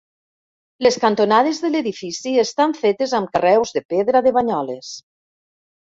Les 0.85 0.95
cantonades 1.03 1.59
de 1.65 1.69
l'edifici 1.75 2.33
estan 2.45 2.75
fetes 2.79 3.15
amb 3.19 3.31
carreus 3.37 3.75
de 3.77 3.87
pedra 3.95 4.23
de 4.29 4.37
Banyoles. 4.39 4.91